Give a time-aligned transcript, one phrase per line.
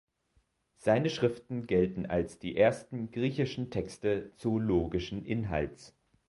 [0.77, 5.95] Seine Schriften gelten als die ersten griechischen Texte zoologischen Inhalts.